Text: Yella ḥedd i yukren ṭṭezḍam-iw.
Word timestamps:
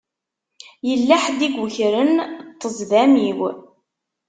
Yella 0.87 1.15
ḥedd 1.23 1.39
i 1.47 1.49
yukren 1.55 2.11
ṭṭezḍam-iw. 2.53 3.39